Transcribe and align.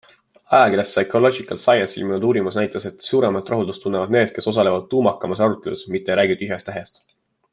Ajakirjas 0.59 0.93
Psychological 0.93 1.59
Science 1.65 1.99
ilmunud 1.99 2.25
uurimus 2.29 2.57
näitas, 2.61 2.87
et 2.91 3.05
suuremat 3.09 3.51
rahuldust 3.53 3.85
tunnevad 3.87 4.15
need, 4.19 4.33
kes 4.39 4.51
osalevad 4.55 4.89
tuumakamas 4.95 5.45
arutelus, 5.49 5.87
mitte 5.97 6.15
ei 6.15 6.21
räägi 6.23 6.41
tühjast-tähjast. 6.43 7.03